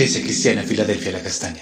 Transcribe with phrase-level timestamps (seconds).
[0.00, 1.60] Iglesia Cristiana Filadelfia La Castaña.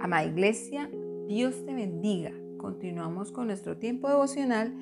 [0.00, 0.90] Amada Iglesia,
[1.28, 2.32] Dios te bendiga.
[2.56, 4.74] Continuamos con nuestro tiempo devocional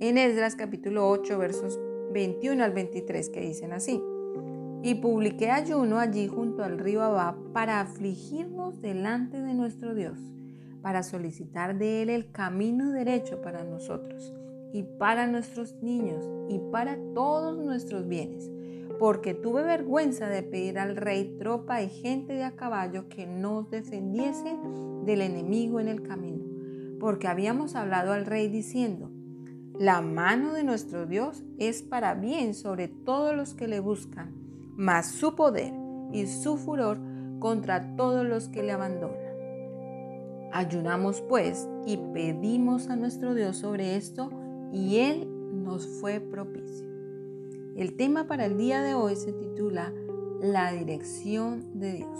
[0.00, 1.80] en Esdras capítulo 8 versos
[2.12, 4.02] 21 al 23 que dicen así.
[4.82, 10.18] Y publiqué ayuno allí junto al río Abá para afligirnos delante de nuestro Dios,
[10.82, 14.34] para solicitar de Él el camino derecho para nosotros
[14.72, 18.50] y para nuestros niños y para todos nuestros bienes,
[18.98, 23.70] porque tuve vergüenza de pedir al rey tropa y gente de a caballo que nos
[23.70, 24.56] defendiese
[25.04, 26.44] del enemigo en el camino,
[27.00, 29.10] porque habíamos hablado al rey diciendo,
[29.78, 34.42] la mano de nuestro Dios es para bien sobre todos los que le buscan
[34.76, 35.72] mas su poder
[36.12, 36.98] y su furor
[37.38, 39.16] contra todos los que le abandonan.
[40.52, 44.30] Ayunamos pues y pedimos a nuestro Dios sobre esto
[44.72, 45.28] y Él
[45.64, 46.86] nos fue propicio.
[47.76, 49.92] El tema para el día de hoy se titula
[50.40, 52.18] La dirección de Dios.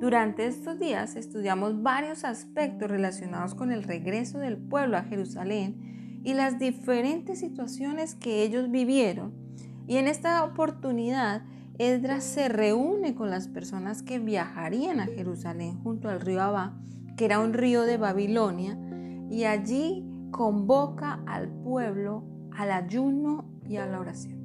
[0.00, 6.34] Durante estos días estudiamos varios aspectos relacionados con el regreso del pueblo a Jerusalén y
[6.34, 9.32] las diferentes situaciones que ellos vivieron.
[9.86, 11.42] Y en esta oportunidad
[11.80, 16.78] Esdras se reúne con las personas que viajarían a Jerusalén junto al río Abá,
[17.16, 18.78] que era un río de Babilonia,
[19.30, 22.24] y allí convoca al pueblo
[22.56, 24.38] al ayuno y a la oración.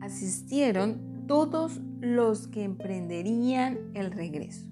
[0.00, 4.66] Asistieron todos los que emprenderían el regreso.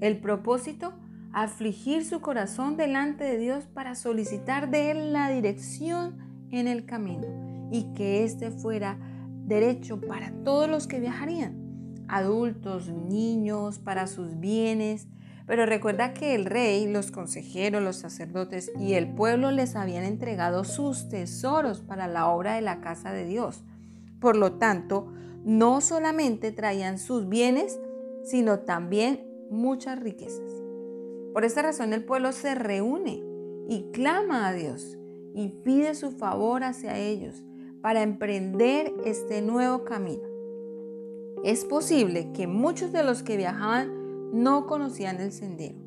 [0.00, 0.94] El propósito,
[1.32, 6.16] afligir su corazón delante de Dios para solicitar de Él la dirección
[6.50, 8.98] en el camino y que éste fuera
[9.46, 15.06] derecho para todos los que viajarían, adultos, niños, para sus bienes.
[15.46, 20.64] Pero recuerda que el rey, los consejeros, los sacerdotes y el pueblo les habían entregado
[20.64, 23.64] sus tesoros para la obra de la casa de Dios.
[24.20, 25.12] Por lo tanto,
[25.44, 27.80] no solamente traían sus bienes,
[28.24, 30.62] sino también muchas riquezas.
[31.32, 33.22] Por esta razón el pueblo se reúne
[33.68, 34.96] y clama a Dios
[35.34, 37.42] y pide su favor hacia ellos
[37.80, 40.22] para emprender este nuevo camino.
[41.42, 44.01] Es posible que muchos de los que viajaban
[44.32, 45.78] no conocían el sendero.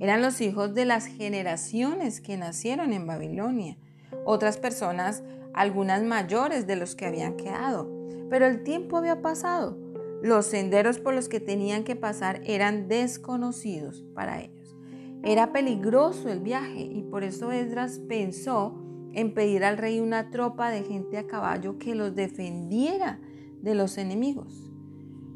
[0.00, 3.76] Eran los hijos de las generaciones que nacieron en Babilonia,
[4.24, 5.22] otras personas,
[5.54, 7.88] algunas mayores de los que habían quedado.
[8.28, 9.78] Pero el tiempo había pasado.
[10.22, 14.76] Los senderos por los que tenían que pasar eran desconocidos para ellos.
[15.22, 18.74] Era peligroso el viaje y por eso Esdras pensó
[19.12, 23.20] en pedir al rey una tropa de gente a caballo que los defendiera
[23.60, 24.71] de los enemigos.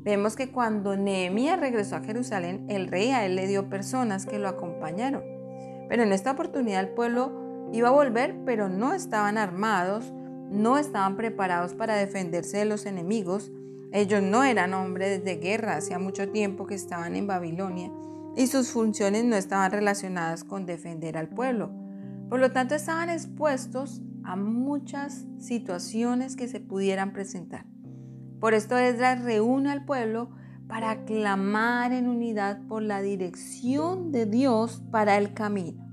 [0.06, 4.38] Vemos que cuando Nehemías regresó a Jerusalén, el rey a él le dio personas que
[4.38, 5.24] lo acompañaron.
[5.88, 10.12] Pero en esta oportunidad el pueblo iba a volver, pero no estaban armados,
[10.48, 13.50] no estaban preparados para defenderse de los enemigos.
[13.90, 17.90] Ellos no eran hombres de guerra, hacía mucho tiempo que estaban en Babilonia
[18.36, 21.72] y sus funciones no estaban relacionadas con defender al pueblo.
[22.28, 27.64] Por lo tanto, estaban expuestos a muchas situaciones que se pudieran presentar.
[28.40, 30.30] Por esto Esdras reúne al pueblo
[30.68, 35.86] para clamar en unidad por la dirección de Dios para el camino.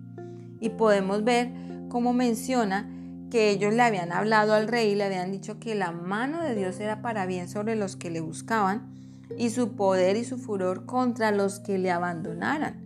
[0.59, 1.51] Y podemos ver
[1.89, 2.89] cómo menciona
[3.29, 6.55] que ellos le habían hablado al rey y le habían dicho que la mano de
[6.55, 8.93] Dios era para bien sobre los que le buscaban
[9.37, 12.83] y su poder y su furor contra los que le abandonaran.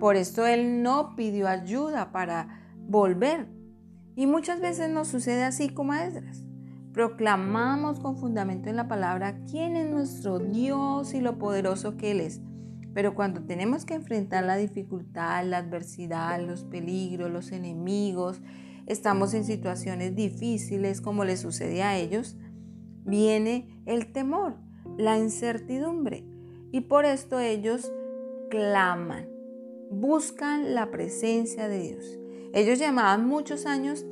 [0.00, 3.48] Por esto él no pidió ayuda para volver.
[4.16, 6.44] Y muchas veces nos sucede así como a Esdras.
[6.94, 12.20] Proclamamos con fundamento en la palabra quién es nuestro Dios y lo poderoso que Él
[12.20, 12.40] es.
[12.94, 18.40] Pero cuando tenemos que enfrentar la dificultad, la adversidad, los peligros, los enemigos,
[18.86, 22.36] estamos en situaciones difíciles como le sucede a ellos,
[23.04, 24.56] viene el temor,
[24.96, 26.24] la incertidumbre.
[26.70, 27.92] Y por esto ellos
[28.50, 29.28] claman,
[29.90, 32.20] buscan la presencia de Dios.
[32.52, 34.06] Ellos llevaban muchos años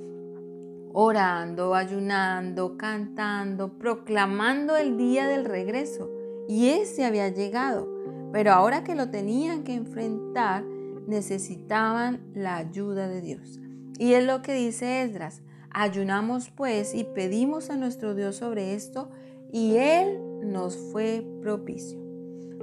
[0.92, 6.10] orando, ayunando, cantando, proclamando el día del regreso.
[6.48, 7.88] Y ese había llegado.
[8.32, 10.64] Pero ahora que lo tenían que enfrentar,
[11.06, 13.60] necesitaban la ayuda de Dios.
[13.98, 15.42] Y es lo que dice Esdras.
[15.70, 19.10] Ayunamos pues y pedimos a nuestro Dios sobre esto
[19.52, 21.98] y Él nos fue propicio.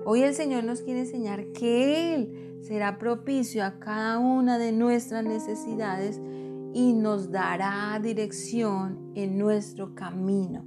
[0.05, 5.23] Hoy el Señor nos quiere enseñar que Él será propicio a cada una de nuestras
[5.23, 6.19] necesidades
[6.73, 10.65] y nos dará dirección en nuestro camino.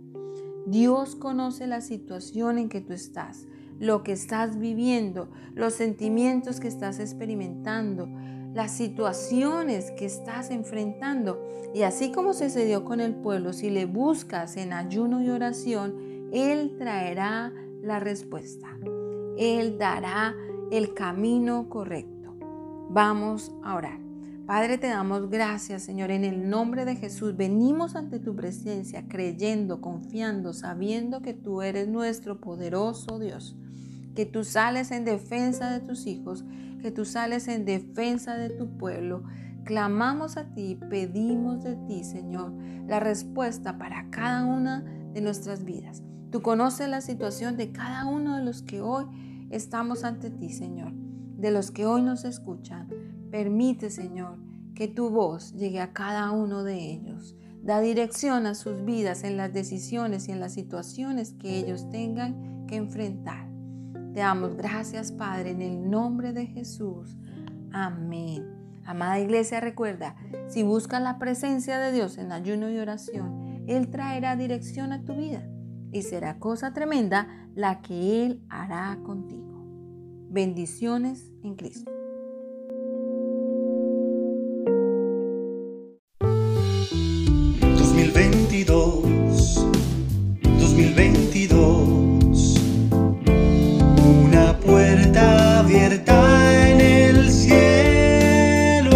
[0.66, 3.46] Dios conoce la situación en que tú estás,
[3.78, 8.08] lo que estás viviendo, los sentimientos que estás experimentando,
[8.54, 11.42] las situaciones que estás enfrentando.
[11.74, 15.96] Y así como sucedió con el pueblo, si le buscas en ayuno y oración,
[16.32, 17.52] Él traerá
[17.82, 18.68] la respuesta.
[19.36, 20.36] Él dará
[20.70, 22.36] el camino correcto.
[22.90, 24.01] Vamos a orar.
[24.46, 27.36] Padre, te damos gracias, Señor, en el nombre de Jesús.
[27.36, 33.56] Venimos ante tu presencia creyendo, confiando, sabiendo que tú eres nuestro poderoso Dios,
[34.16, 36.44] que tú sales en defensa de tus hijos,
[36.80, 39.22] que tú sales en defensa de tu pueblo.
[39.64, 42.52] Clamamos a ti, pedimos de ti, Señor,
[42.88, 44.80] la respuesta para cada una
[45.14, 46.02] de nuestras vidas.
[46.32, 49.04] Tú conoces la situación de cada uno de los que hoy
[49.50, 52.88] estamos ante ti, Señor, de los que hoy nos escuchan.
[53.32, 54.36] Permite, Señor,
[54.74, 57.34] que tu voz llegue a cada uno de ellos.
[57.62, 62.66] Da dirección a sus vidas en las decisiones y en las situaciones que ellos tengan
[62.66, 63.48] que enfrentar.
[64.12, 67.16] Te damos gracias, Padre, en el nombre de Jesús.
[67.72, 68.44] Amén.
[68.84, 70.14] Amada iglesia, recuerda,
[70.48, 75.16] si buscas la presencia de Dios en ayuno y oración, Él traerá dirección a tu
[75.16, 75.48] vida
[75.90, 79.64] y será cosa tremenda la que Él hará contigo.
[80.28, 82.01] Bendiciones en Cristo.
[91.32, 92.60] 2022.
[94.26, 98.90] Una puerta abierta en el cielo.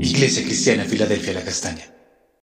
[0.00, 1.91] Iglesia Cristiana Filadelfia La Castaña.